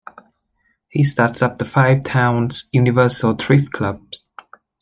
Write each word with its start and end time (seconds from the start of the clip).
He 0.89 1.03
starts 1.03 1.43
up 1.43 1.59
the 1.59 1.65
Five 1.65 2.03
Towns 2.03 2.67
Universal 2.71 3.35
Thrift 3.35 3.71
Club. 3.71 4.01